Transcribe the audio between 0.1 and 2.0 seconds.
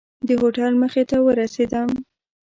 د هوټل مخې ته ورسېدم.